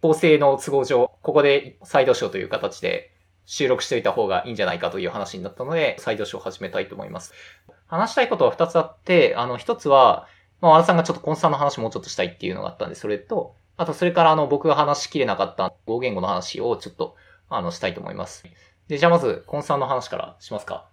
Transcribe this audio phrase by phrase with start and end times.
[0.00, 3.12] 構成の都合上、ここでサイドショーという形で
[3.46, 7.32] 収録しておいた方がいいんじゃないかという話になったので、サイドショーを始めたいと思います。
[7.86, 10.28] 話したいことは2つあって、あの、1つは、
[10.60, 17.16] まあ、和田さんがちょっとコンサーの話もうちょっとしたいっていうのがあったんで、それと、あと、それからあの、僕が話しきれなかった語言語の話をちょっと、
[17.48, 18.44] あの、したいと思います。
[18.88, 20.88] で、じゃあまず、コンサーの話からしますか。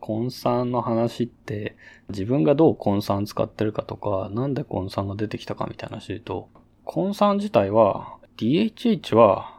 [0.00, 1.76] コンサンの話って、
[2.08, 6.50] 自分がどうコンサン使ってるかとか、なんでコンサンが出てきたかみたいな話と、
[6.92, 9.54] コンサン自体は、DHH は、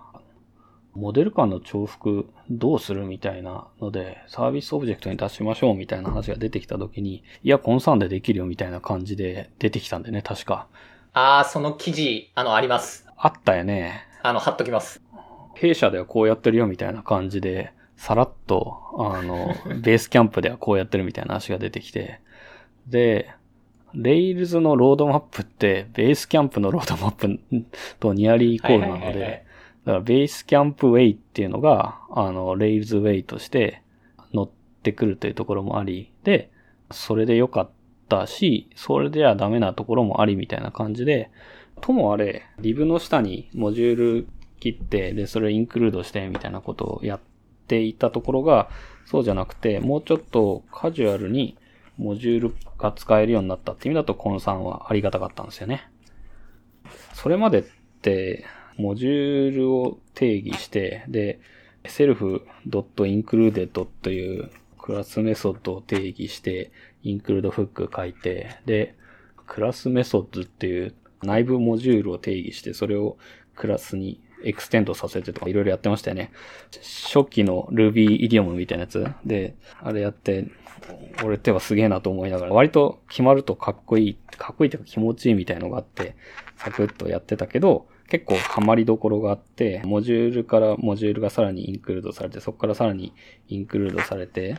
[0.93, 10.67] モデル間の重複どうするみたいなので、サービスオブジェクトに出しましょうみたいな話が出てきた時に、いや、コンサンでできるよみたいな感じで出てきたんでね、確か。
[11.13, 13.07] あー、その記事、あの、あります。
[13.15, 14.05] あったよね。
[14.23, 15.01] あの、貼っときます。
[15.55, 22.19] 弊社ではこうやってるよみたいな感じで、さらっと、あの、 ベースキャンプではこうやってるみたいな話が出てきて、
[22.87, 23.31] で、
[23.93, 27.39] Rails のロードマップって、 Basecamp のロードマップ
[27.99, 29.45] と nearly equal なので、
[29.85, 33.81] だから Basecamp Way っていうのが、あの、 Rails Way として
[34.33, 34.49] 乗っ
[34.83, 36.51] てくるというところもあり、で、
[36.91, 37.69] それで良かっ
[38.09, 41.31] たし、それではダメなところもありみたいな感じで、
[41.81, 44.27] ともあれ、 lib の下にモジュール
[44.59, 47.19] 切って、で、それを include してみたいなことをやっ
[47.67, 48.69] ていたところが、
[49.05, 51.57] そうじゃなくて、もうちょっとカジュアルに
[51.97, 55.89] モジュールが使えるようになったって意味だと、 Concern はありがたかったんですよね。
[57.13, 57.63] それまでっ
[58.01, 58.45] て、
[58.77, 61.39] モジュールを定義して、で、
[61.83, 63.67] self.included
[64.01, 66.71] というクラスメソッドを定義して、
[67.03, 68.95] include フック書いて、で、
[69.45, 73.17] クラスメソッドっていう内部モジュールを定義して、それを
[73.55, 76.31] クラスに extend させてとかいろいろやってましたよね。
[76.81, 80.47] 初期の Ruby イディオムみたいなやつで、あれやって、
[81.23, 86.15] 俺手はすげえなと思いながら、割と決まるとかっこいい、かっこいいというか気持ちいいみたいのがあって、
[86.57, 93.13] サクッとやってたけど、結構ハマりどころがあって、モジュールからモジュールがさらにインクルードされて、そこからさらに
[93.47, 94.57] インクルードされて、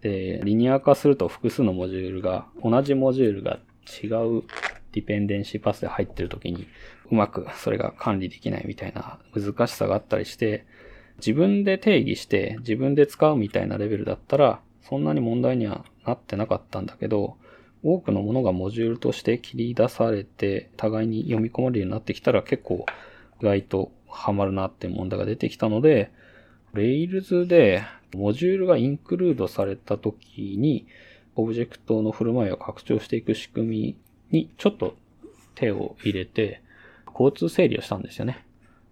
[0.00, 3.58] で、リニア化すると複数のモジュールが、同じモジュールが
[4.02, 4.06] 違
[4.38, 4.42] う
[4.92, 6.66] ディペンデンシーパスで入ってる時に、
[7.10, 10.64] うまくそれが管理できないみたいな難しさがあったりして、
[11.18, 17.36] 自分で定義して自分で使うみたいなレベルだったら、そんなに問題にはなってなかったんだけど、
[17.82, 22.86] 多くのものがモジュールとして切り出されて、互いに読み込まれるようになってきたら結構
[23.40, 26.10] 意外とハマるなって問題が出てきたので、
[26.72, 27.82] Rails で
[28.14, 30.86] モジュールがインクルードされた時に、
[31.36, 33.96] オブジェクトの振る舞いを拡張していく仕組み
[34.30, 34.96] にちょっと
[35.54, 36.62] 手を入れて、
[37.08, 38.44] 交通整理をしたんですよね。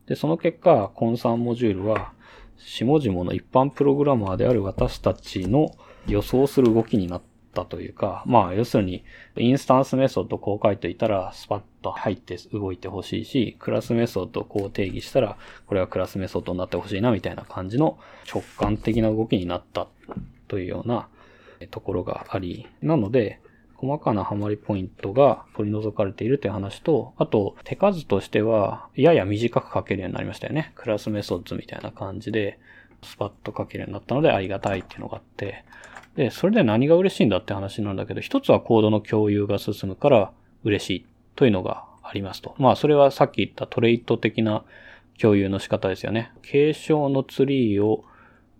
[0.07, 2.13] で、その結果、 Concern モジュールは、
[2.57, 5.75] 下々の一般プログラマーである私たちの
[6.07, 7.23] 予想する動きになっ
[7.55, 9.05] たというか、まあ、要するに、
[9.37, 15.37] インスタンスメソッドこう書いといたら、スパッと入って動いてほしいし、クラスメソッドこう定義したら、
[15.67, 17.99] これはクラスメソッドになってほしいな、みたいな感じの
[18.33, 19.89] 直感的な動きになった
[20.49, 21.09] というような
[21.71, 23.41] ところがあり、なので、
[23.83, 30.71] 細かなハマりポイントが取り除かれているという話と、あと、手数としては、やや短く書けるようになりましたよね。
[30.77, 32.61] クラスメソッドみたいな感じで、
[33.03, 35.65] スパッと書けるようになったのでありがたいっていうのがあって、
[36.17, 40.33] で、それで何が嬉しいんだって話なんだけど、一つはコードの共有が進むから
[40.65, 41.06] 嬉しい
[41.37, 42.55] というのがありますと。
[42.59, 44.65] まあ、それはさっき言ったトレイト的な
[45.19, 46.33] 共有の仕方ですよね。
[46.43, 48.05] 継承のツリーを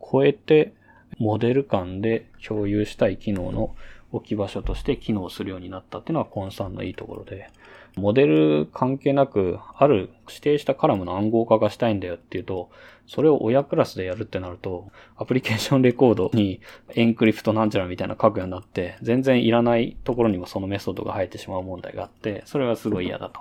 [0.01, 0.73] 超えて、
[1.19, 3.75] モデル間で共有したい機能の
[4.13, 7.51] 置き場所として機能するようになったっていうのはコンサンのいいところで、
[7.97, 12.71] モデル関係なく、ある指定したカラムの暗号化がしたいんだよっていうと、
[13.07, 16.61] それを親クラスでやるってなると、アプリケーションレコードに
[16.95, 23.41] エンクリプトなんちゃらみたいな書くようになって、全然いらないところにもそのメソッドが入ってしまう問題があって、それはすごい嫌だと。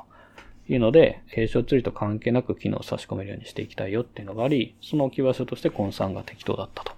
[0.67, 6.94] いうので、継承ツリーと関係なく機能を差し込めるようにしていきたいよっていうのがあり、その置き場所としてコンサンが適当だったと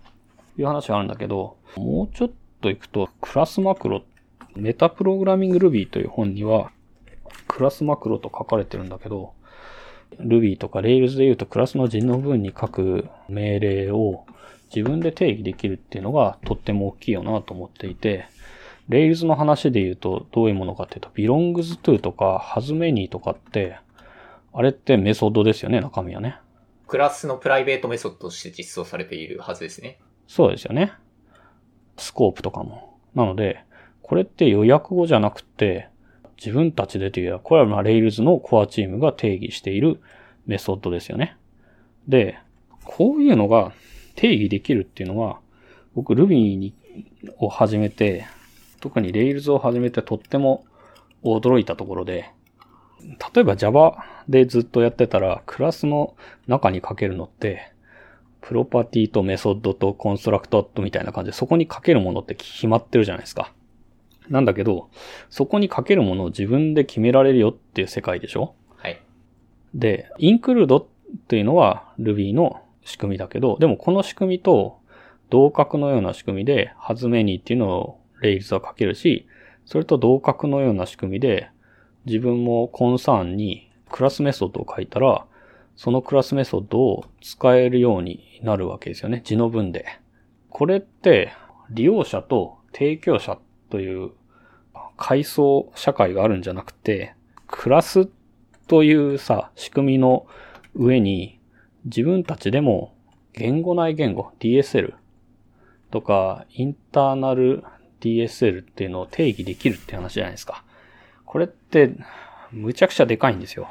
[0.58, 2.32] いう話があるんだけど、もうちょっ
[2.62, 4.04] と行くと、クラスマクロ、
[4.56, 6.72] メタプログラミング Ruby という本には、
[7.54, 9.34] クラスマクロと書かれてるんだけど、
[10.20, 14.26] Ruby とか Rails で言うとクラスの字の文に書く命令を
[14.76, 18.26] 自分で定義できるっていうのがとっても大きいよなと思っていて、
[18.90, 23.78] Rails の話で言うとどういうものかっていうと、belongs to とか has many とかって、
[24.52, 26.38] あれってメソッドですよね、中身はね。
[26.88, 30.00] クラスのプライベートメソッドとして実装されているはずですね。
[30.28, 30.92] そうですよね。
[31.98, 32.98] スコープとかも。
[33.14, 33.64] なので、
[34.02, 35.93] これって予約語じゃなくて、
[36.38, 40.00] 自分たちでというよりは、これはまあ Rails のコアチームが定義している
[40.46, 41.38] メソッドですよね。
[42.08, 42.38] で、
[42.84, 43.72] こういうのが
[44.16, 45.40] 定義できるっていうのは、
[45.96, 46.74] 僕 Ruby に
[47.38, 48.26] を始めて、
[48.80, 50.66] 特に Rails を始めてとっても
[51.24, 52.30] 驚いたところで、
[53.34, 56.16] 例えば Java でずっとやってたら、クラスの
[56.48, 57.72] 中に書けるのって、
[58.42, 63.54] プロパティとメソッドとコンストラクトみたいな感じで、そこに書けるものって決まってるじゃないですか。
[64.30, 64.90] なんだけど、
[65.30, 68.56] そこに書けるものを自分で決められるよっていう世界でしょ？
[68.78, 69.02] はい。
[69.74, 70.86] で、インクルードっ
[71.28, 74.80] ていうのは Ruby の仕組みだけど、でもこの仕組みと
[75.30, 79.28] 同格のような仕組みで、ハズメニーっていうのを Rails は書けるし、
[79.66, 81.50] それと同格のような仕組みで、
[82.06, 85.26] 自分もコンサーンにクラスメソッドを書いたら、
[85.76, 89.22] そのクラスメソッドを使えるようになるわけですよね。
[89.24, 89.86] 字の文で。
[90.50, 91.32] これって、
[91.72, 93.40] 利用者と提供者
[93.74, 94.12] という
[94.98, 97.16] 階層社会があるんじゃなくて、
[97.48, 98.08] クラス
[98.68, 100.28] というさ、仕組みの
[100.76, 101.40] 上に
[101.86, 102.94] 自分たちでも
[103.34, 104.94] 言語内言語、DSL
[105.90, 107.64] とかインターナル
[108.00, 110.64] DSL っていうのを定義できるって話じゃないですか。
[111.26, 111.96] これって
[112.52, 113.70] むちゃくちゃでかいんですよ。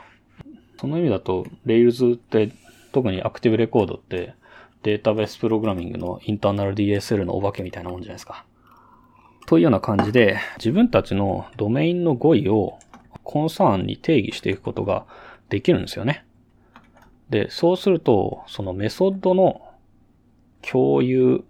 [0.80, 2.50] その意味だと、Rails って
[2.90, 4.34] 特にアクティブレコードって
[4.82, 8.44] データベースプログラミングのインターナル DSL のお化けみたいなもんじゃないですか。
[9.46, 12.78] というような感じで、自分たちのドメインの語彙を
[13.24, 15.06] コンサーンに定義していくことが
[15.48, 16.24] できるんですよね。
[17.30, 19.62] で、そうすると、そのメソッドの
[20.62, 21.44] 共有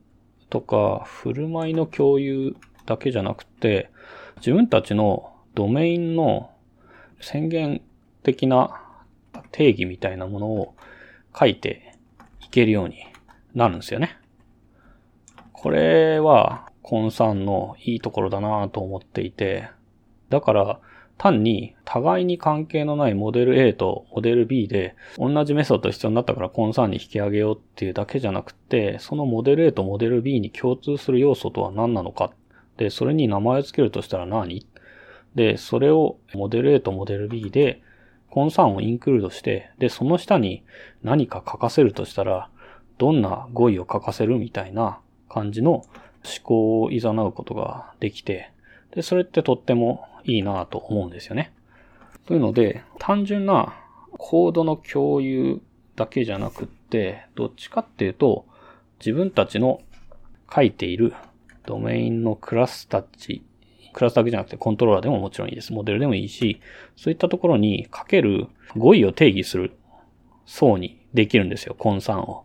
[0.51, 2.57] とか、振る舞いの共有
[2.87, 3.91] だけじゃなくて、
[4.37, 6.51] 自分たちのドメインの
[7.21, 7.81] 宣言
[8.23, 8.83] 的な
[9.51, 10.75] 定義みたいなものを
[11.39, 11.95] 書いて
[12.41, 12.97] いけるように
[13.55, 14.19] なるんですよね。
[15.53, 19.69] これはコンサーンのいいところだなと思っていて、
[20.29, 20.81] だから
[21.19, 32.33] 単に互いに関係のないモデル A とモデル B で同じメソッド必要になったからコンサーンに引き上げようっていうだけじゃなくて、そのモデル A とモデル B に共通する要素とは何なのか。
[32.77, 34.67] で、それに名前を付けるとしたら何？
[35.35, 37.81] で、それをモデル A とモデル B で
[38.29, 40.65] コンサーンをインクルードして、で、その下に
[41.03, 42.49] 何か書かせるとしたら、
[42.99, 44.99] どんな語彙を書かせるみたいな
[45.29, 45.85] 感じの
[46.25, 48.51] 思考を誘うことができて、
[48.95, 51.53] で、それってとってもいいなと思うんですよね。
[52.27, 53.75] というので、単純な
[54.13, 55.61] コードの共有
[55.97, 58.47] だけじゃなくって、どっちかっていうと、
[58.99, 59.81] 自分たちの
[60.55, 61.13] 書いている
[61.67, 63.43] ドメインのクラスたち
[63.93, 65.73] クラスだけじゃなくてコントローラーでももちろんいいです。
[65.73, 66.61] モデルでもいいし、
[66.97, 68.47] そういったところにかける
[68.77, 69.73] 語彙を定義する
[70.47, 72.45] 層にできるんですよ、コンサーンを。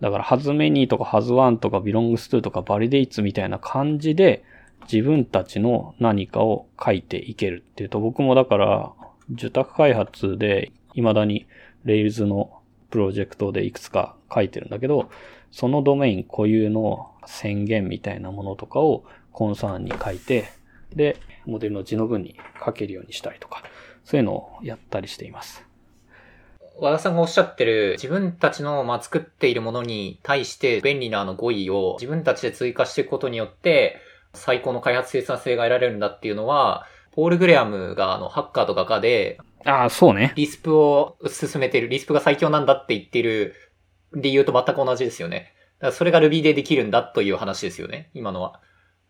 [0.00, 4.42] だから、ハズメニーとかハズワンとかビロングストゥとかバリデイツみたいな感じで
[4.90, 8.92] 自分たちの何かを書いていけるっていうと、僕もだから、
[9.32, 11.46] 受託開発で未だに
[11.84, 12.60] Rails の
[12.90, 15.10] プロジェクトでいくつか書いてるんだけど、
[15.52, 20.46] そのドメイン固有の宣言みたいなものとかをコンサーンに書いて、
[20.94, 23.62] で、モデルの字の文に書けるようにしたりとか、
[24.04, 25.69] そういうのをやったりしています。
[26.80, 34.00] 和田さんがおっしゃってる自分たちの、まあ、作っているものに対して便利なあの語彙を自分たちで追加していくことによって
[34.34, 40.32] 最高の開発生産性が得られるんだっていうのは、ポール・グレアムがあのハッカーとかかで、ああ、そうね。
[40.36, 43.54] リスプを進めている、リスプが最強なんだって言っている
[44.14, 45.52] 理由と全く同じですよね。
[45.80, 48.60] だからそれが Ruby でできるんだという話ですよね、今のは。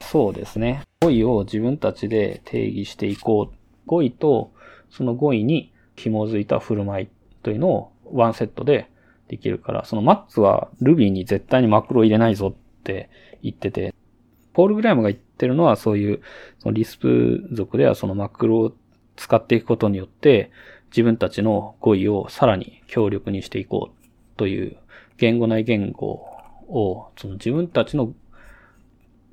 [0.01, 0.83] そうですね。
[1.03, 3.57] 語彙を自分たちで定義していこう。
[3.87, 4.53] 語彙と
[4.89, 7.09] その語彙に紐づいた振る舞い
[7.43, 8.91] というのをワンセットで
[9.29, 13.11] できるから、そのマッツは Ruby に絶対にマクロ入れないぞって
[13.43, 13.95] 言ってて、
[14.53, 16.21] ポール・グライムが言ってるのはそういう、
[16.59, 18.73] そのリスプ属ではそのマクロを
[19.17, 20.51] 使っていくことによって、
[20.91, 24.77] 自分たちの語彙をさらに強力にしていこうという
[25.19, 26.07] 言語内言語
[26.69, 28.13] を、その自分たちの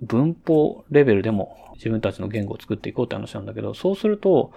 [0.01, 4.51] 文法レベルでも自分たちの言語を作っていこうって話なんだけど、そうすると、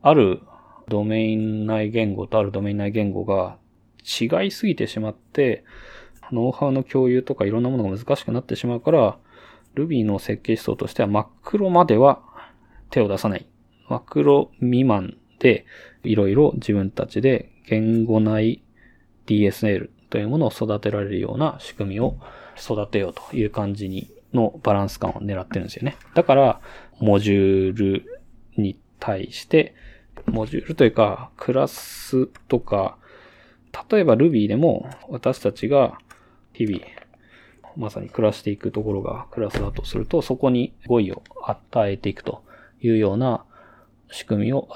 [0.00, 0.40] ある
[0.88, 3.56] ドメイン内言語とあるドメイン内言語が
[4.02, 5.64] 違いすぎてしまって、
[6.32, 9.18] ノウハウの共有とかいろんなものが難しくなってしまうから、
[9.74, 12.22] Ruby の設計思想としてはマクロまでは
[12.90, 13.46] 手を出さない。
[13.88, 15.66] マクロ未満で
[16.02, 18.62] いろいろ自分たちで言語内
[19.26, 22.16] DSL というものを育てられるような仕組みを
[22.58, 25.96] 育てようという感じにのバランス感を狙ってるんですよね。
[26.14, 26.60] だから、
[27.00, 28.22] モジュール
[28.56, 29.74] に対して、
[30.26, 32.96] モジュールというか、クラスとか、
[33.90, 35.98] 例えば Ruby でも私たちが
[36.52, 36.84] 日々、
[37.76, 42.42] まさに暮らしていくところがクラスだとすると、そこに語彙を与えていくと
[42.80, 43.44] いうような
[44.10, 44.68] 仕組みを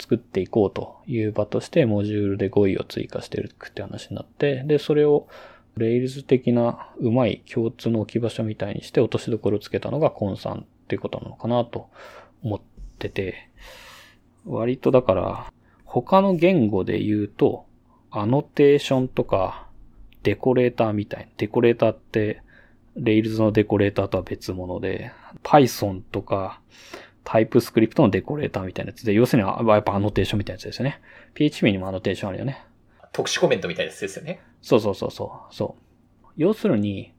[0.00, 5.28] 作っていこうという場として、モジュールで語彙を追加していくって話になって、で、それを
[5.76, 11.88] レイルズ的なうまい共通の置き場所みたいにして落としどころをつけたのがコンさんっていうことなのかなと
[12.42, 12.60] 思っ
[12.98, 13.50] てて、
[14.44, 15.52] 割とだから、
[15.84, 17.66] 他の言語で言うと、
[18.10, 19.68] アノテーションとか、
[20.22, 21.26] デコレーターみたいな。
[21.36, 22.42] デコレーターって、
[22.98, 26.60] Rails のデコレーターとは別物で、Python とか、
[27.24, 31.00] TypeScript のデコレーターみたいなやつで、要するに、あやっぱアノテーションみたいなやつですよね。
[31.34, 32.64] PHP にもアノテーションあるよね。
[33.12, 34.40] 特殊コメントみたいなやつですよね。
[34.62, 35.54] そうそうそうそう。
[35.54, 36.32] そう。
[36.36, 37.12] 要するに、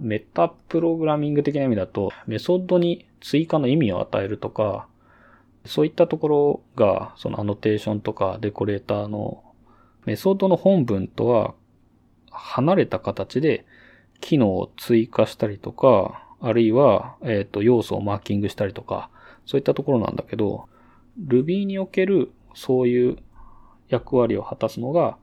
[0.00, 4.88] メタプログラミング的な意味だと、メソッドに追加の意味を与えるとか、
[5.66, 9.42] そういったところが、そのアノテーションとかデコレーターの
[10.04, 11.54] メソッドの本文とは
[12.30, 13.64] 離れた形で
[14.20, 19.10] 機能を追加したりとか、あるいは、えっ、と、要素をマーキングしたりとか、
[19.46, 20.68] そういったところなんだけど、
[21.26, 23.16] Ruby におけるそういう
[23.88, 25.16] 役割を果たすのが、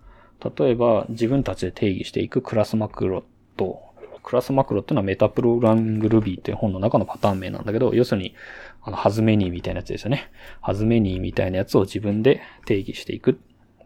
[0.57, 3.23] 例えば自分たちで定義していくクラスマクロ
[3.57, 3.81] と、
[4.23, 8.33] クラスマクロっていうのはメタプログラミング Ruby っていう本の中のパターン名なんだけど、要するに、
[8.83, 10.31] あの、ハズメニーみたいなやつですよね。
[10.61, 13.39] ハズメニーみたいなやつを自分で定義していく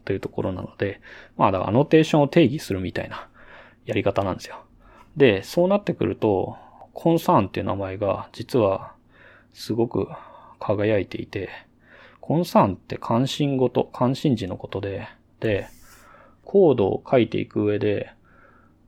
[0.05, 1.01] というところなので、
[1.37, 3.27] まあ、だからアノテーションを定義するみたいな
[3.85, 4.63] やり方なんですよ。
[5.15, 6.57] で、そうなってくると、
[6.93, 8.93] コンサーンっていう名前が実は
[9.53, 10.07] すごく
[10.59, 11.49] 輝いていて、
[12.21, 15.07] コンサーンって関心事、関心事のことで、
[15.39, 15.67] で、
[16.43, 18.11] コードを書いていく上で、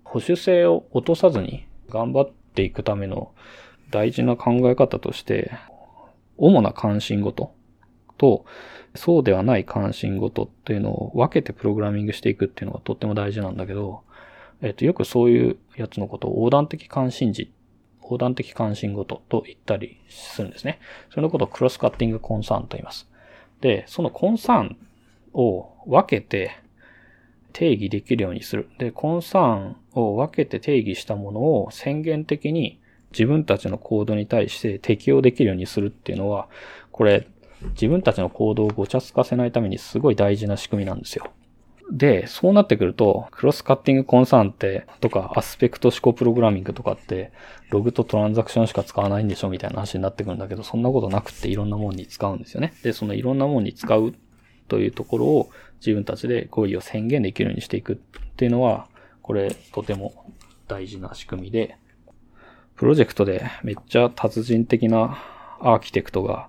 [0.03, 3.31] 保守性を落とさずに頑張っていくための
[3.91, 5.51] 大事な考え方として、
[6.39, 7.53] 主な関心事
[8.17, 8.45] と、
[8.95, 14.01] そうではない関心事っていうのを分けてプログラミングしていくっていうのがとっても大事なんだけど、
[14.61, 17.51] えっと、よくそういうやつのことを横断的関心事、
[18.01, 20.79] 横断的関心事と言ったりするんですね。
[21.11, 23.07] それのことをクロスカッティングコンサーンと言います。
[23.61, 24.77] で、そのコンサーン
[25.33, 26.51] を分けて
[27.53, 28.69] 定義できるようにする。
[28.79, 32.78] で、コンサーンを分けて定義したものを宣言的に
[33.11, 36.47] 自分たちのコードに対して適用できるようにするっていうのは、
[36.91, 37.27] これ、
[37.71, 41.31] 自分たちのコードをごちゃつかせないためにすごい大事な仕組みなんですよ。
[41.91, 47.31] で、そうなってくると、クロスカッティングコンサーンって、とか、アスペクト思考プログラミングとかって、
[47.71, 52.73] ログとトランザクションしか使わないんでしょみたいな話になってくるんだけど、そんなことなくっていろんなもんに使うんですよね。
[52.83, 54.13] で、そのいろんなもんに使う
[54.67, 55.49] というところを
[55.79, 57.95] 自分たちで合意を宣言できるようにしていくっ
[58.35, 58.87] ていうのは、
[59.23, 60.31] これとても
[60.67, 61.77] 大事な仕組みで、
[62.79, 65.21] プロジェクトでめっちゃ達人的な
[65.59, 66.47] アーキテクトが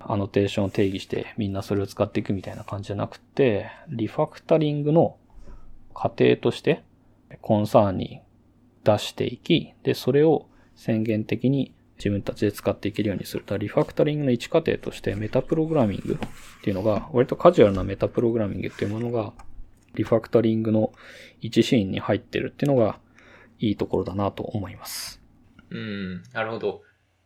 [0.00, 5.16] アノテーションを定義してみんなそれを使っていくみたいな感じじゃなくて、リファクタリングの
[5.94, 6.82] 過程として
[7.40, 8.20] コンサーンに
[8.82, 13.44] 出していき、で、それを宣言的に自分たちで使っていけるようにする。
[13.46, 19.32] だリファクタリングの一過程としてメタプログラミングっていうのが、割とカジュアルなメタプログラミングっていうものが、
[19.94, 20.92] リファクタリングの
[21.40, 22.98] 一シーンに入ってるっていうのが
[23.60, 25.19] いいところだなと思います。
[25.70, 26.82] うん、なるほど。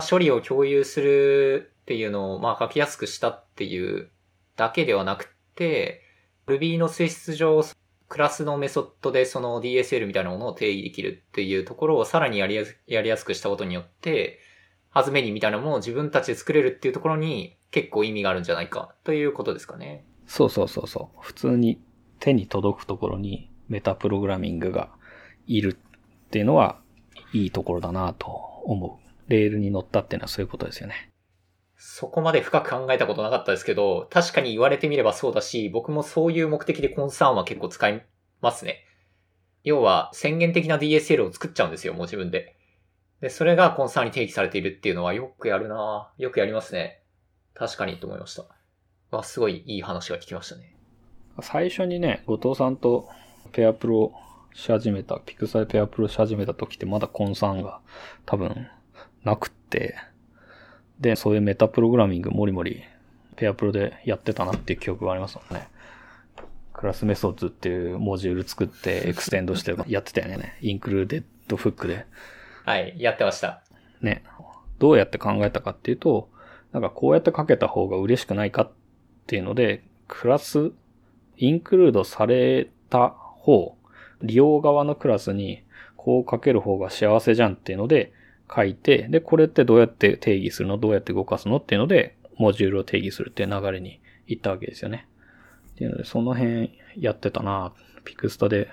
[0.09, 4.11] 処理を共有するっていうのを、まあ書きやすくしたっていう
[4.57, 6.03] だけではなくて、
[6.47, 7.63] Ruby の性質上、
[8.09, 14.41] クラスのメソッドでその DSL みたいなものを定義できるっていうところをさらにやりやすやりやすくしたことによって、
[14.91, 20.05] ハズメニーみたいなものを自分たちで作れるっていうところに結構意味があるんじゃないかということですかね。
[20.27, 21.19] そうそうそうそう。
[21.21, 21.81] 普通に
[22.21, 24.91] 手に届くところにメタプログラミングが
[25.47, 26.81] いるっていうのは
[27.35, 28.27] いいところだなと
[28.65, 29.31] 思う。
[29.31, 31.11] レールに乗ったっていうのはそういうことですよね。
[31.77, 38.07] そこまで深く考えたことなかったですけど、確かに言われてみればそうだし、僕もそういう目的でコンサーンは結構使い
[38.41, 38.85] ますね。
[39.65, 42.57] 要は宣言的な DSL を作っちゃうんですよ、もう自分で。
[43.21, 47.03] で、それがコンサーンに定義されているっていうのはよくやるなよくやりますね。
[47.55, 48.45] 確かにと思いました。
[49.11, 50.77] わ、すごいいい話が聞きましたね。
[51.41, 53.09] 最初にね、後藤さんと
[53.53, 54.13] ペアプロ
[54.55, 57.81] し始めた、ピクサイペアプロし始めた時ってまだ Concern が
[58.25, 58.69] 多分
[59.25, 59.97] なくって、
[61.01, 62.83] で、そういうメタプログラミングもりもり
[63.37, 65.69] ペアプロでやってたなっていう記憶がありますもんね。
[66.73, 70.57] クラスメソッドっていうモジュール作って extend してやってたよね。
[70.61, 72.07] included フックで。
[72.65, 73.63] はい、やってました。
[74.01, 74.23] ね。
[74.79, 76.29] どうやって考えたかっていうと、
[76.73, 78.73] なんかこうやってかけた方が嬉しくないかっ
[79.27, 80.73] ていうので、クラス、
[81.37, 83.77] インクルードされた方、
[84.25, 85.63] 利用側のクラスに
[85.97, 88.13] こうかける方が幸せじゃんっていうので
[88.55, 90.77] 書いて、で、これってどうやって定義するの？
[90.79, 95.07] どうやって動かすのっていうので、モジュールを定義するっていう流れに行ったわけですよね。
[95.73, 97.73] っていうので、その辺やってたな
[98.05, 98.69] ピクスタで、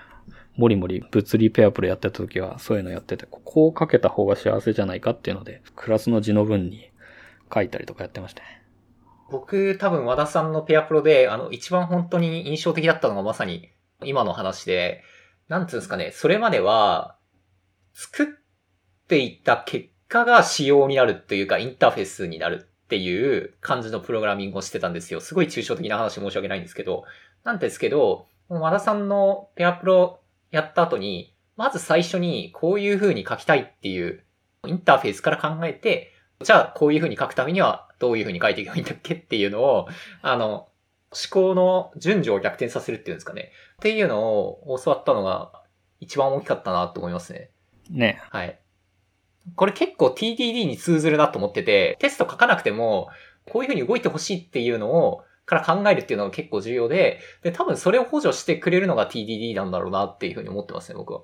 [0.58, 6.92] もりもり物理ペアプロやってた時はそういうのやってて、こうかけた方が幸せじゃないかっていうので、クラスの字の文に
[7.54, 8.62] 書いたりとかやってましたね。
[9.30, 13.70] 僕、多分和田さんのペアプロで、あの、一番本当に印象的だったのがまさに
[14.04, 15.04] 今の話で、
[15.52, 17.18] なんつうんですかね、それまでは、
[17.92, 18.28] 作っ
[19.10, 25.20] ていた結果が仕様になるというか、インターフェースになるっていう感じのプログラミングをしてたんですよ。
[25.20, 27.04] すごい抽象的な話申し訳ないんですけど。
[27.44, 34.24] なんですけど、和田さんのペアプロやった後に、まず最初にこういう風に書きたいっていう
[34.66, 39.90] インターフェースから考えて、じゃあこういう風に書くためにはどういう風に書いていけばいいんだっけっていうのを、
[40.22, 40.70] あの、
[41.30, 43.52] 考の順序を逆転させるっていうんですかね。
[43.76, 45.52] っていうのを教わったのが
[46.00, 47.52] 一番大きかったなと思いますね。
[47.90, 48.22] ね。
[48.30, 48.60] はい。
[49.56, 53.10] これ結構 TDD に通ずるなと思ってて、テスト書かなくても、
[53.46, 61.24] こういう風に動いてほしいっていうのを、から考えるっていうのが結構重要で、で、多分それを補助してくれるのが TDD なんだろうなっていう風に思ってますね、僕は。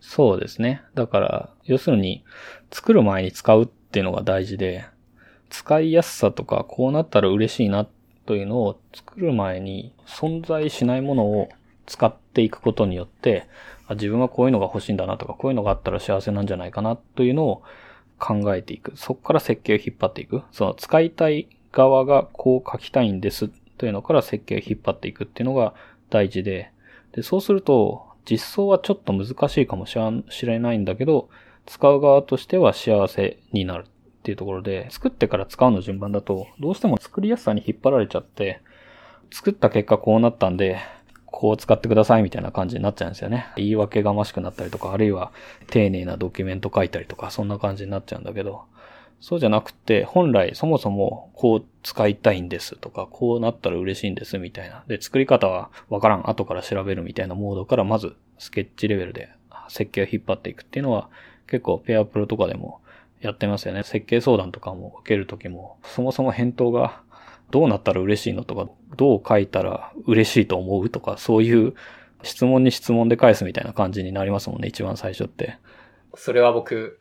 [0.00, 0.82] そうですね。
[0.94, 2.24] だから、要するに、
[2.72, 4.84] 作る前に使うっていうのが大事で、
[5.50, 7.82] 使いやすさとか、こうなったら嬉しいな
[8.26, 11.48] というのを作る前に存在しないものを
[11.86, 13.46] 使っていくことによって、
[13.90, 17.62] 自分はこういうのが欲しいんだなとか、こういうのがあったら幸せなんじゃないかなというのを
[18.18, 18.96] 考えていく。
[18.96, 20.42] そこから設計を引っ張っていく。
[20.52, 23.48] その使いたい側がこう書きたいんです
[23.78, 25.74] というのから設計を引っ張っていくっていうのが
[26.10, 26.70] 大事で、
[27.12, 29.96] で、そうすると実装はちょっと難しいかもし
[30.46, 31.28] れないんだけど、
[31.66, 33.84] 使う側としては幸せになる
[34.22, 38.60] っていうところで、作ってから使うの順番だと、どうしても作りやすさに引っ張られちゃって、
[39.32, 40.78] 作った結果こうなったんで、
[41.26, 43.48] こう使ってくださいみたいな感じになっちゃうんですよね。
[43.56, 45.32] 言い訳がましくなったりとか、あるいは
[45.66, 48.62] 丁寧なドキュメント書いたりとか、そんな感じになっちゃうんだけど、
[49.20, 54.84] そうじゃなくて、本来そもそもこう使いたいんですとか、こうなったら嬉しいんですみたいな。
[54.86, 59.30] で、作り方はわからん、後から調べるみたいなモードからまずスケッチレベルで
[59.68, 61.08] 設計を引っ張っていくっていうのは
[61.46, 62.80] 結構ペアプロとかでも
[63.22, 63.82] やってますよね。
[63.84, 67.02] 設計相談とかも受けるときも、そもそも返答が
[67.50, 71.74] どうなったら嬉しいのとか、どう書いたら嬉しいと思うとか、そういう
[72.22, 75.58] 質問に質問で返すみたいな感じになりますもんね、一番最初って。
[76.14, 77.00] それは僕、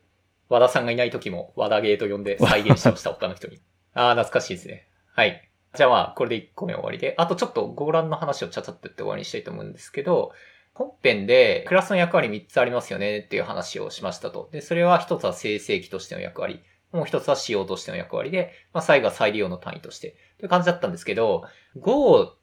[0.50, 3.62] 和田さんがいない時も和田ゲーと呼んで再現してました、他の人に。
[3.96, 4.88] ああ、懐かしいですね。
[5.14, 5.50] はい。
[5.74, 10.34] じゃあまあ、これで1個目終わりで、あとちょっとご覧の話をちゃちゃっと言って終わりにしたいと思うんですけど、
[10.82, 14.50] 本編でクラスの役割3つありますよねっていう話をしましたと。
[14.52, 16.62] で、それは1つは生成器としての役割。
[16.92, 20.18] もう1つは仕様としての役割で、まあ最後は再利用の単位として。
[20.40, 21.44] という感じだったんですけど、
[21.78, 22.34] Go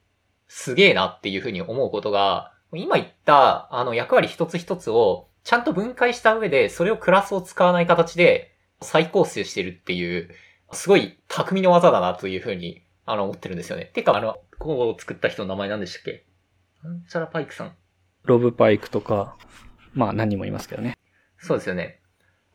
[0.47, 10.29] すげえなっていうふうに思うことが、今言ったあの役割一つ一つをちゃんと分解した上で、それをクラスを使わない形で再構成してるっていう、
[10.71, 13.85] すごい匠の技だなというふうに、あの、思ってるんですよね。
[13.85, 16.25] てか、あの、ここを作った人の名前なんでしたっけ？
[16.83, 17.75] なんちゃらパイクさん。
[18.25, 19.35] ロブパイクとか、
[19.93, 20.97] まあ何人もいますけどね。
[21.37, 21.99] そうですよね。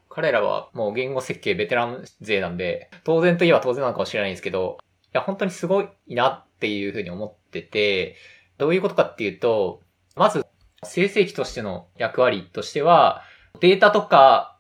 [0.09, 8.17] 彼らはもう言語設計ベテラン勢なんで、当然といえば当然なのかもしれないんですけど、いや、本当にすごいなっていうふうに思ってて、
[8.59, 9.81] どういうことかっていうと、
[10.15, 10.47] まず
[10.85, 13.23] 生成器としての役割としては、
[13.61, 14.59] データとか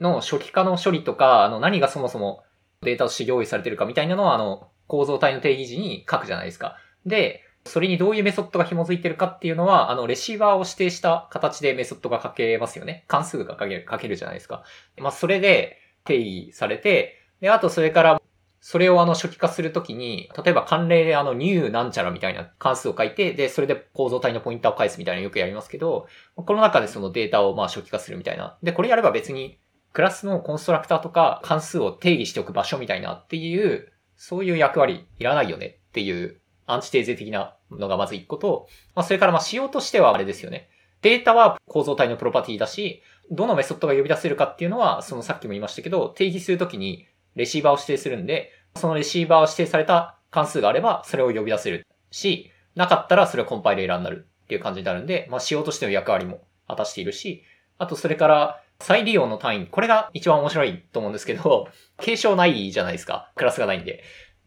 [0.00, 2.42] の初期化の処理とか、あの何がそもそも
[2.82, 6.78] データとして用意されてるかみたいなのは、あの、構造体の定義時に書くじゃないですか。
[7.04, 13.04] で、それにどういうメソッドが紐づいてるかっていうのは、あの、レシーバーを指定した形でメソッドが書けますよね。
[13.08, 14.64] 関数が書ける、書けるじゃないですか。
[14.98, 18.22] まあ、それで定義されて、で、あとそれから
[18.68, 28.58] それをあの初期化するときに、例えば関連であの new なんちゃらみたいな関数を書いて、で、それで構造体のポインターを返すみたいなのよくやりますけど、この中でそのデータをまあ初期化するみたいな。
[28.64, 29.60] で、これやれば別に
[29.92, 40.68] クラスのコンストラクターとか関数を定義しておく場所みたいなっていう、そういう役割いらないよねっていうアンチテーゼ的なのがまず一個と、まあそれからまあ仕様としてはあれですよね。
[41.02, 57.42] データは構造体のプロパティだし、どのメソッドが呼び出せるかっていうのは、そのさっきも言いましたけど、定義するときにレシーバーを指定するんで、そのレシーバーを指定された関数があれば、それを呼び出せるし、なかったらそれはコンパイルエラーになるっていう感じになるんで、まあ仕様としての役割も果たしているし、
[57.78, 63.32] あとそれから再利用の単位、これが一番面白いと思うんですけど、継承ないじゃないですか。
[63.34, 64.02] クラスがないんで。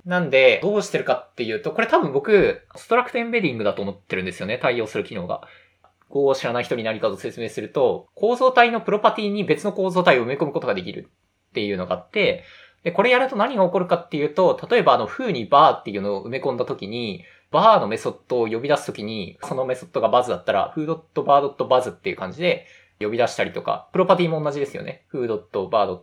[0.05, 4.57] なんで、どうしてるかっていうと、これ多分僕、ストラクトエンベディングだと思ってるんですよね。
[4.57, 5.41] 対応する機能が。
[6.09, 11.09] Go を知らない人に何かと説明すると、構造体のプロパティに別の構造体を埋め込むことができる
[11.49, 12.43] っていうのがあって、
[12.83, 22.65] で、これやると何が起こるかっていうと、例えばあの、風にバーっていうのを埋め込んだ時に、バーのメソッドを呼び出すときに、そのメソッドがバズだったら、foo.bar.buzz っていう感じで
[22.99, 25.05] 呼び出したりとか、プロパティも同じですよね。
[25.13, 25.99] foo.bar.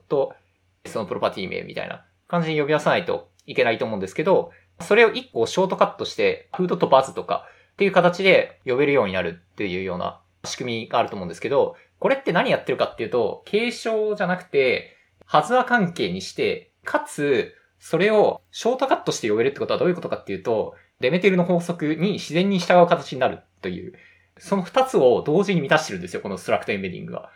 [0.87, 23.95] そのプロパティ名みたいな感じに呼び出さないといけないと思うんですけど、それを一個ショートカットして、foo.buzz とかっていう形で呼べるようになるっていうような仕組みがあると思うんですけど、これって何やってるかっていうと、継承じゃなくて、ハズア関係にして、かつ、それをショートカットして呼べるってことはどういうことかっていうと、デメテルの法則に自然に従う形になるという、
[24.39, 27.31] その二つを同時に満たしてるんですよ、このストラクトエンベディングは。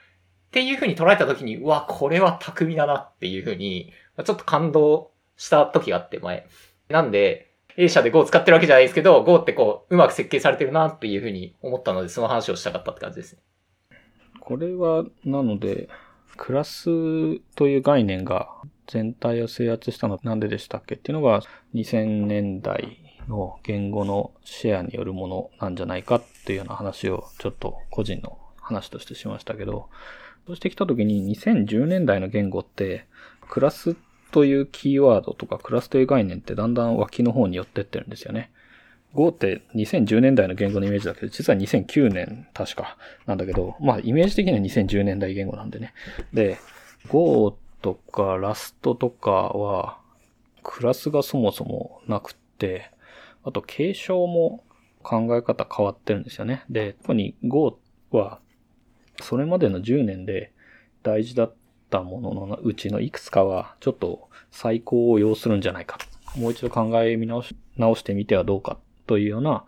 [0.49, 3.93] っていう風に捉えたときに、うわ、これは巧みだなっていう風に、
[4.25, 6.47] ちょっと感動した時があって前。
[6.91, 13.41] なんで、A 社で Go を使ってるわけじゃないですけど、Go ってこう、うまく設計されてるなっていうふうに思ったので、その話をしたかったって感じですね。
[14.39, 15.89] これは、なので、
[16.37, 16.85] クラス
[17.57, 18.51] という概念が
[18.87, 21.43] 全体を制圧したのはんででしたっけっていうのが
[21.75, 22.99] 2000年代
[23.29, 29.89] の言語のシェアによるものなんじゃないかっていうような話をちょっと個人の話としてしましたけど、
[30.47, 33.07] そうしてきた時に2010年代の言語って
[33.49, 38.51] クラスってというキーワードとかクラスという概念ってだんだん脇の方に寄ってってるんですよね。
[39.15, 45.93] Go って2010年代の言語のイメージだけど、実は2009年確かなんだけど、まあイメージ的には2010年代言語なんでね。
[46.33, 46.59] で、
[47.09, 49.99] Go とかラストとかは、
[50.63, 52.91] クラスがそもそもなくって、
[53.43, 54.63] あと継承も
[55.03, 56.65] 考え方変わってるんですよね。
[56.71, 57.79] で、特に Go
[58.13, 58.39] は、
[59.23, 60.53] それまでの10年で
[61.03, 61.55] 大事だっ
[61.91, 65.99] たもののうちのいくつかは、ちょっと再考を要するんじゃないか。
[66.37, 69.65] もう一度考え見直し、直してみてはどうかというような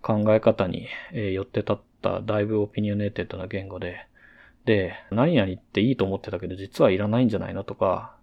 [0.00, 4.06] 考え方に、えよって立っただいぶ opinionated な言語で、
[4.64, 8.14] で、何々っていいと思ってたけど実はいらないんじゃないのとか、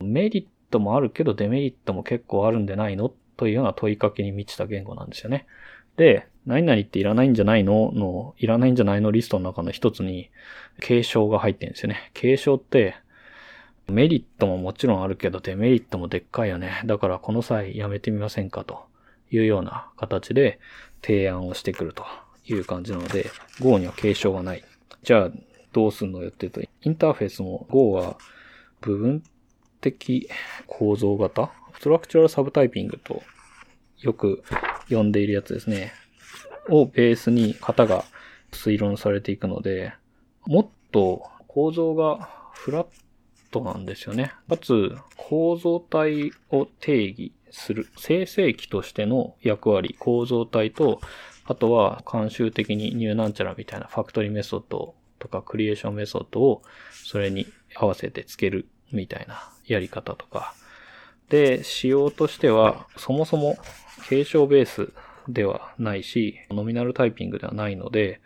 [0.00, 3.12] メリットもあるけどデメリットも結構あるんでないの？
[3.36, 5.46] というような問いかけに満ちた言語なんですよね。
[5.96, 7.92] で、何々っていらないんじゃないの？
[7.92, 10.30] の、いらないんじゃないのリストの中の一つに、
[10.80, 12.10] 継承が入ってるんですよね。
[12.14, 12.96] 継承って、
[13.88, 16.82] メリットももちろんあるけど、デメリットもでっかいよね。
[16.86, 18.90] だからこの際やめてみませんかと。
[19.34, 20.60] いうような形で
[21.00, 22.04] 提案をしてくると
[22.44, 24.62] いう感じなので、Go には継承がない。
[25.02, 25.30] じゃあ、
[25.72, 28.18] どうすんのよって言うと、インターフェースも Go は
[28.82, 29.22] 部分
[29.80, 30.28] 的
[30.66, 31.50] 構造型？
[31.78, 33.22] ストラクチュラルサブタイピングと
[34.00, 34.42] よく
[34.90, 35.94] 呼んでいるやつですね。
[36.68, 38.04] をベースに型が
[38.52, 39.92] 推論されていくので、
[40.46, 42.86] もっと構造がフラッ
[43.50, 44.32] トなんですよね。
[44.48, 51.00] かつ、構造体を定義する、生成器としての役割、構造体と、
[51.44, 60.54] あとは慣習的にニューなんちゃらみたいなファクトリーメソッドとかクリエーションメソッドをそれに合わせてつけるみたいなやり方とか。
[61.28, 63.56] で、仕様としては、そもそも
[64.08, 64.92] 継承ベース
[65.28, 68.20] ではないし、ノミナルタイピングではないので、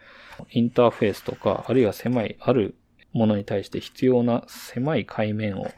[0.51, 2.77] インターフェースとか、あるいは狭い、ある
[3.13, 5.71] ものに対して必要な狭い界面を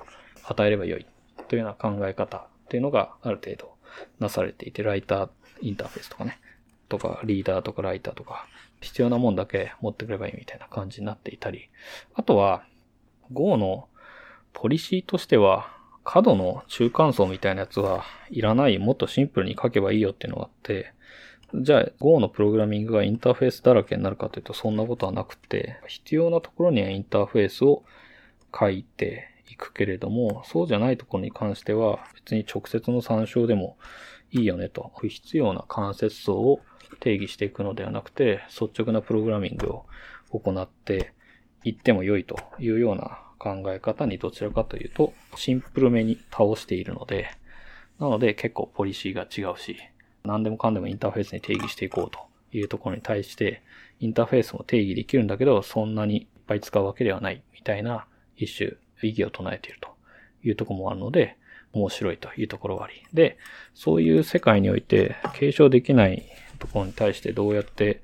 [0.45, 1.07] 与えればよい。
[1.49, 3.75] というような考え方っていうのがある程度
[4.19, 5.29] なされていて、ライター
[5.61, 6.39] インターフェースとかね、
[6.89, 8.47] とかリーダーとかライターとか、
[8.81, 11.69] 必要なもんだけ持ってくればいいみたいな感じになっていたり、
[12.15, 12.65] あとは
[13.33, 13.89] Go の
[14.53, 20.95] ポリシーとしては、角の中間層みたいなやつはいらない、もっとシンプルに書けばいいよっていうのがあって、
[21.55, 27.85] じゃあ Go のプログラミングがインターフェースだらけになるかというとそんなことはなくて、必要なところにはインターフェースを
[28.59, 33.77] 書いて、いくけれども、そうじゃないところに関しては、別に直接の参照でも
[34.31, 34.93] いいよねと。
[34.99, 36.61] 不必要な関節層を
[37.01, 39.87] 定義していくのではなくて、率直なプログラミングを
[40.31, 41.13] 行って
[41.65, 47.31] いっても良いというような考え方にどちらかというと、シンプルめに倒しているので、
[47.99, 49.77] なので結構ポリシーが違うし、
[50.29, 52.19] 何でもかんでもインターフェースに定義していこうと
[52.53, 53.63] いうところに対して、
[53.99, 59.89] インターフェースも定義できるんだけど、そんなにいっぱい使うわけではないみたいな一種意義を唱えていると
[60.45, 61.37] いうところもあるので、
[61.73, 63.03] 面白いというところはあり。
[63.13, 63.39] で、
[63.75, 66.25] そういう世界において継承できない
[66.59, 68.03] ところに対してどうやって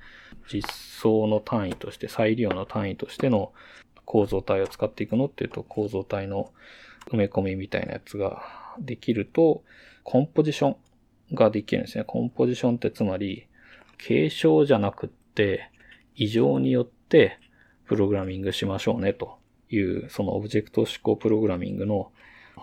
[0.51, 3.53] 実装の単位として、再利用の単位としての
[4.05, 6.53] 構造体を使っていくのっていうと、構造体の
[7.11, 8.43] 埋め込みみたいなやつが
[8.79, 9.63] できると、
[10.03, 10.77] コンポジション
[11.33, 12.05] ができるんですね。
[12.05, 13.47] コンポジションってつまり、
[13.99, 15.71] 継承じゃなくって、
[16.17, 17.39] 委譲によって
[17.87, 19.39] プログラミングしましょうねと
[19.71, 22.13] いう、そのオブジェクト指向プログラミングの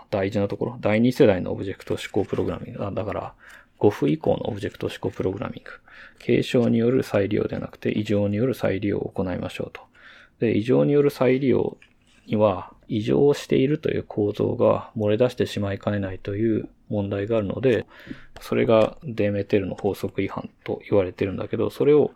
[0.10, 2.80] 大事なところ、第2世代のオブジェクト指向プログラミング。
[2.94, 3.34] だから、
[3.80, 5.72] GoF 以降のオブジェクト指向プログラミング。
[6.20, 9.82] 継承による再利用ではなくて、委譲による再利用を行いましょうと。
[10.40, 11.78] で、委譲による再利用
[12.28, 17.86] には、委譲しているという構造が漏れ出してしまいかねないという問題があるので、
[18.42, 22.12] それがデメテルの法則違反と言われてるんだけど、それを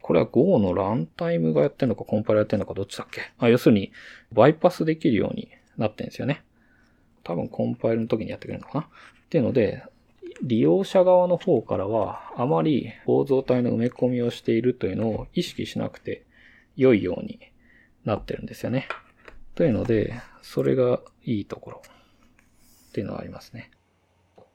[0.00, 3.20] これは Go のランタイムがやってんのか、コンパイルやってんのか、どっちだっけ？
[3.38, 3.90] あ、要するに、
[4.32, 6.44] バイパスできるようになってんですよね。
[7.24, 8.84] 多分コンパイルの時にやってくれるのかな？
[8.84, 8.88] っ
[9.28, 9.82] ていうので、
[10.42, 16.24] 利用者側の方からは、あまり構造体の埋め込みをしているというのを意識しなくて
[16.76, 17.40] 良いように
[18.04, 18.86] なってるんですよね。
[19.54, 21.82] というので、それがいいところ
[22.90, 23.70] っていうのはありますね。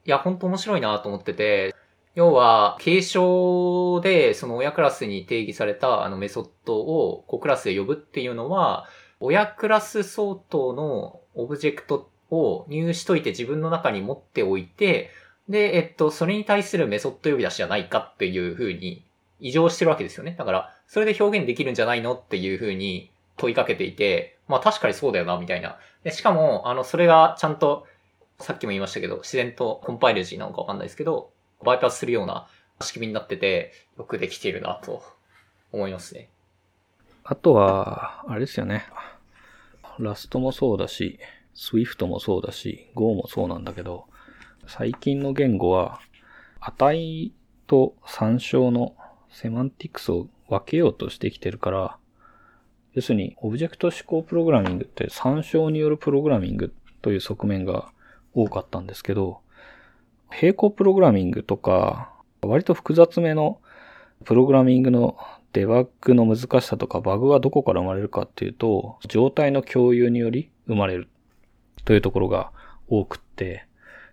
[0.04, 1.74] いや、本当面白いなと思ってて、
[2.14, 8.86] 要は、継承で、その親クラスに定義されたあのメソッドを子クラスで呼ぶっていうのは、
[9.20, 15.10] 親クラス相当のオブジェクトを入しといて自分の中に持っておいて、
[15.48, 19.04] で、えっと、それに対するメソッド呼び出しじゃないかっていうふうに
[19.40, 20.34] 異常してるわけですよね。
[20.38, 25.78] だから、それで表現できるんじゃないのっていうふうに問いかけていて、まあ確かにそうだよな、みたいな。
[26.04, 27.86] でしかも、あの、それがちゃんと、
[28.38, 31.30] さっきも言いましたけど、自然とコンパイル時なのかわかんないですけど、
[31.64, 32.46] バイパスするような
[32.80, 35.02] 仕組みになってて、よくできているなと
[35.72, 36.28] 思いますね。
[37.24, 38.86] あとは、あれですよね。
[39.98, 41.18] ラストもそうだし、
[41.54, 44.06] Swift もそうだし、Go もそうなんだけど、
[44.66, 46.00] 最近の言語は、
[46.60, 47.32] 値
[47.66, 48.94] と参照の
[49.30, 51.98] セマンティクスを分けようとしてきてるから、
[52.98, 57.92] 要するに、オブジェクト思考プログラミングって参照によるプログラミングという側面が
[58.34, 59.38] 多かったんですけど、
[60.42, 63.60] 並行プログラミングとか、割と複雑めの
[64.24, 65.16] プログラミングの
[65.52, 71.06] デバッグの難しさとかバグはどこから生まれるかっていうと、状態の共有により生まれる
[71.84, 72.50] というところが
[72.88, 73.64] 多くって、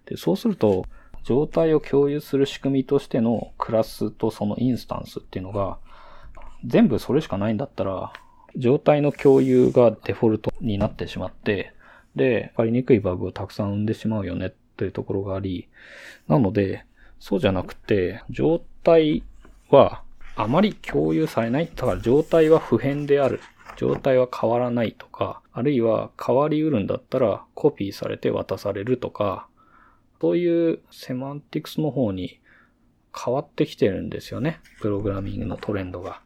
[0.06, 0.86] でそうすると、
[1.24, 5.80] 状態を共有する仕組みとしてのクラスとそのインスタンスっていうのが、
[6.64, 8.14] 全部それしかないんだったら、
[8.58, 11.74] 状態の共有がデフォルトになってしまって、
[12.16, 15.68] で、わかりにくいバグをたくさん生んでしまうよねというところがあり、
[16.28, 16.86] なので、
[17.20, 19.24] そうじゃなくて、状態
[19.70, 20.04] は
[20.36, 21.70] あまり共有されない。
[21.74, 23.40] だから状態は普遍である。
[23.78, 29.48] 状態は変わらないとか、あるいは変わりうるんだったらコピーされて渡されるとか、
[30.22, 32.40] そういうセマンティクスの方に
[33.16, 34.60] 変わってきてるんですよね。
[34.82, 36.22] プログラミングのトレンドが。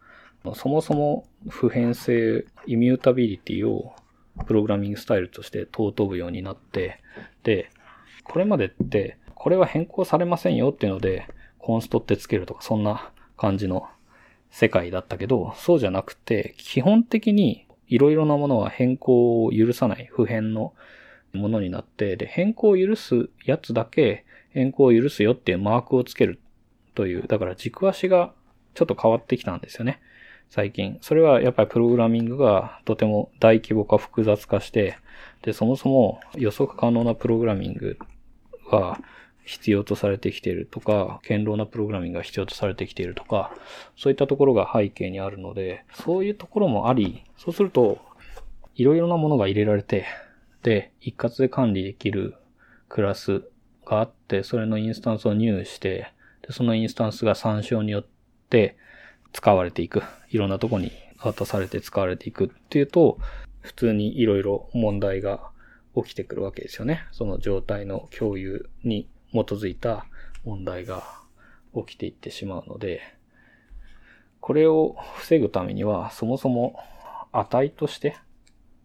[0.56, 3.94] そもそも普遍性、イミュータビリティを
[4.46, 7.02] プログラミングスタイルとして尊ぶようになって、
[7.44, 7.70] で、
[8.24, 13.88] これまでって、これは変更されませんよっていうので、コンストってつけるとか、そんな感じの
[14.52, 20.74] 世界だったけど、そうじゃなくて、基本的にいろいろなものは変更を許さない普遍の
[21.34, 26.40] ものになって、で、変更を許すやつだけ変更を許すよっていうマークをつける
[26.96, 28.34] という、だから軸足が
[28.74, 30.02] ちょっと変わってきたんですよね。
[30.50, 30.98] 最近。
[31.02, 34.98] それはやっぱりプログラミングがとても大規模化複雑化して、
[35.42, 37.98] で、そもそも予測可能なプログラミング
[38.70, 39.00] は
[39.46, 43.52] 必要とされてきているとか、堅牢なプログラミングが必要とされてきているとか、
[43.96, 48.00] そういったところが背景にあるので、そういうところもあり、そうすると、
[48.76, 50.06] いろいろなものが入れられて、
[50.64, 52.36] で、一括で管理できる
[52.88, 53.44] クラス
[53.86, 56.12] があって、それのインスタンスを入手して、
[56.50, 58.06] でそのインスタンスが参照によっ
[58.50, 58.76] て
[59.34, 60.04] 使われていく。
[60.30, 63.18] いろんなとこに渡されて使われていくっていうと、
[63.62, 65.52] 普通にいろいろ問題が
[65.96, 67.06] 起きてくるわけですよね。
[67.12, 70.06] その状態の共有に基づいた
[70.46, 71.04] 問題が
[71.76, 73.02] 起きていってしまうので、
[74.40, 76.80] これを防ぐためには、そもそも
[77.32, 78.16] 値として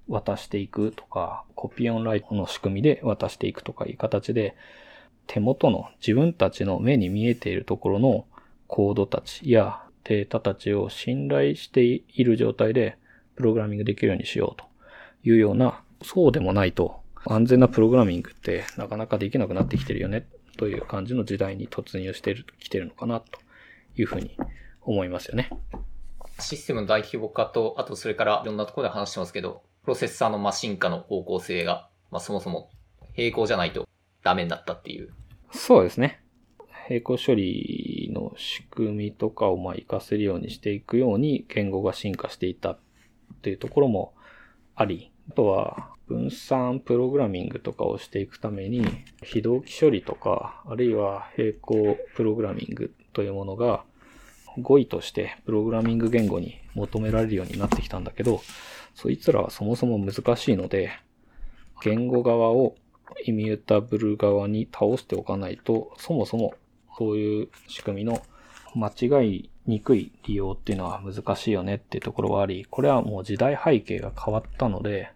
[0.09, 4.57] 渡していくとか、コピーオンライトの仕組みで渡していくとかいう形で、
[5.27, 8.27] 手元の自分たちの目に見えているところの
[8.67, 12.97] コードたちやデータたちを信頼している状態で
[13.37, 14.67] プログラミングできるようにしようと
[15.23, 23.41] いうような、そうでもないと安全なプログラミングってなかなかできなくなってきてるよねという感じの時代に突入してる、きてるのかなと
[23.97, 24.37] いうふうに
[24.83, 25.51] 思いますよね。
[26.39, 32.71] システムの大規模化と、あとそれからいろんなところで話してますけど、プロセッサーのマシン化の方向性が、まあそもそも
[33.17, 33.89] 並行じゃないと
[34.23, 35.11] ダメになったっていう。
[35.53, 36.21] そうですね。
[36.89, 42.79] 並行処理の仕組みとかをま活かせるようにしていくように言語が進化していたっ
[43.43, 44.13] ていうところも
[44.75, 48.87] あり、あとは分散プログラミングとかをしていくために
[49.23, 53.85] 非同期処理とか、あるいは並行プログラミングというものが
[54.59, 58.43] 語彙としてプログラミング言語に求められるようになってきたんだけど、
[58.95, 60.91] そいつらはそもそも難しいので、
[61.83, 62.77] 言語側を
[63.25, 66.55] イミュータブル側に倒しておかないと、そもそも
[66.99, 68.23] そういう仕組みの
[68.75, 75.11] 間違いにくい利用っていうのは難しいよねっていうところはあり、これはもう時代背景が変わったので、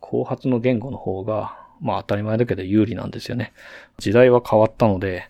[0.00, 3.52] 後発の言語の方が、まあ当たり前だけど有利なんですよね。
[3.98, 5.28] 時代は変わったので、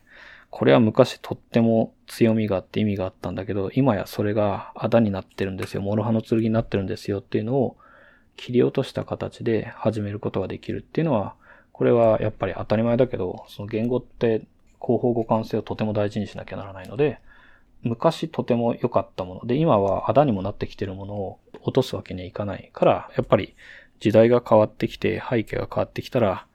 [0.51, 5.83] これは昔とっても強みがあって意味があったんだけど、今やそれがあだになってるんですよ。
[5.83, 7.77] 諸刃の剣になってるんですよっていうのを
[8.37, 11.35] 切り落とした形で始めることができるっていうのは、
[11.73, 14.43] これはやっぱり当たり前だけど、その言語って
[14.81, 17.21] 広報互換性をとても大事にしなきゃならないので、
[17.83, 23.55] 昔とても良かったもので、今はあだにもなってきてるものを落とすわけにはいかないから、やっぱり
[24.01, 26.47] 時代が変わってきて、背景が変わってきたら、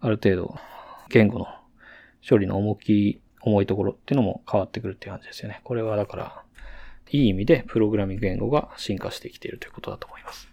[0.00, 0.54] ある程度、
[1.08, 1.46] 言語の
[2.28, 5.60] 処理の重き、重いところっていうのも変わってくるっていう感じですよね。
[5.64, 6.42] これはだから、
[7.10, 10.48] いい意味でプログラミング言語が進化してきているということだと思います。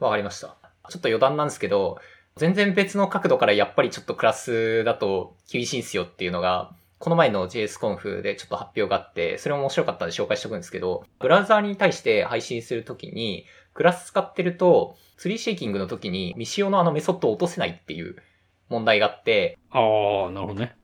[0.00, 0.56] わかりました。
[0.88, 1.98] ちょっと余談なんですけど、
[2.38, 18.16] 全然別の角度からやっぱりちょっとクラスだと厳しいんすよっていうのが、この前の JSConf でちょっと発表があって、それも面白かったんで紹介しておくんですけど、ブラウザーに対して配信するときに、クラス使ってると、ツリーシェイキングの時に未使用のあのメソッドを落とせないっていう
[18.68, 20.76] 問題があって、ああ、なるほどね。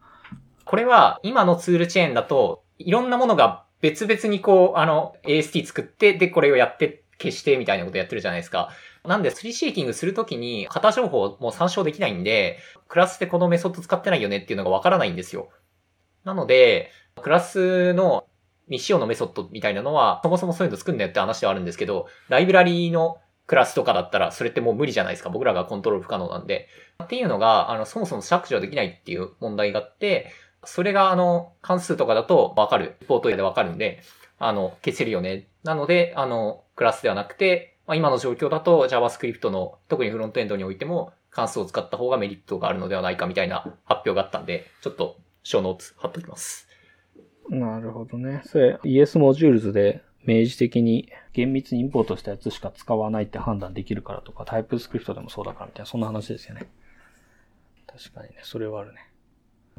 [0.64, 8.70] これは今のツールチェーンだと、いろんなものが別々にこう、あの、AST 作って、で、これをやって消してみたいなことやってるじゃないですか。
[9.04, 15.50] なんで、ツリーシェイキングするときに、型情報も参照できないんで、クラスでこのメソッド使ってないよねっていうのがわからないんですよ。
[16.24, 16.90] なので、
[17.20, 18.24] クラスの
[18.68, 25.28] 未使用のメソッドみたいなのは、そもそもそういうの作んだよって話ではあるんですけど、ライブラリーのクラスとかだったら、それってもう無理じゃないですか。
[25.28, 26.68] 僕らがコントロール不可能なんで。
[27.02, 30.32] っていうのが、あの、そもそも削除できないっていう問題があって、
[30.64, 32.96] それが、あの、関数とかだとわかる。
[33.00, 34.00] リポートでわかるんで、
[34.38, 35.48] あの、消せるよね。
[35.62, 46.68] なので、あの、クラスではなくて、まあ、今の状況だと JavaScript の、特にフロントエンドにおいても、関数を使った方がメリットがあるのではないかみたいな発表があったんで、ちょっと、ショーノーツ貼っときます。
[47.50, 48.40] なるほどね。
[48.44, 56.66] それ、ES モジュールズで明示的に厳密にインポートしたやつしか使わないって判断できるからとか、 TypeScript でもそうだからみたいな、そんな話ですよね。
[57.86, 59.10] 確かにね、それはあるね。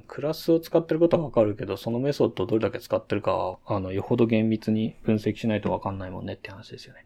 [0.08, 7.06] クラスを使ってることはわかるけど、そのメソッドをどれだけ使ってるかは、あの、よほど厳密に分析しないとわかんないもんねって話ですよね。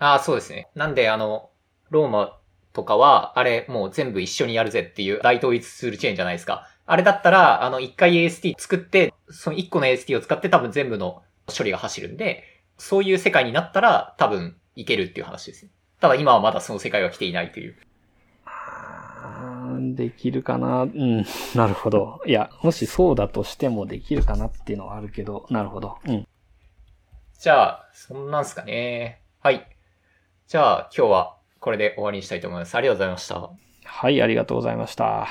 [0.00, 0.68] ああ、そうですね。
[0.74, 1.50] なんで、あの、
[1.90, 2.38] Rome
[2.72, 6.66] とかは、あれ、もう全部一緒にやるぜっていう大統一ツールチェーンじゃないですか。
[6.86, 12.44] あれだったら、あの、一回 AST 作って、その一個の AST を使って多分全部の処理が走るんで、
[12.78, 15.70] そういう世界になったら多分いけるっていう話ですね。
[16.00, 17.76] ただ今はまだその世界は来ていないという。
[19.94, 21.24] できるかなうん。
[21.54, 22.20] なるほど。
[22.26, 25.98] いや、もしそうだとしてもできるかなっていうのはあるけど、なるほど。
[26.06, 26.26] うん。
[27.38, 29.22] じゃあ、そんなんすかね。
[29.40, 29.66] はい。
[30.50, 32.74] じゃあ、今日はこれで終わりにしたいと思います。
[32.74, 33.50] ありがとうございました。
[33.84, 35.28] はい、ありがとうございました。